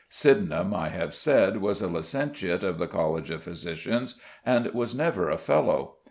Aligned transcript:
Sydenham, 0.09 0.73
I 0.73 0.89
have 0.89 1.13
said, 1.13 1.61
was 1.61 1.79
a 1.79 1.87
licentiate 1.87 2.63
of 2.63 2.79
the 2.79 2.87
College 2.87 3.29
of 3.29 3.43
Physicians, 3.43 4.15
and 4.43 4.65
was 4.73 4.95
never 4.95 5.29
a 5.29 5.37
Fellow. 5.37 5.97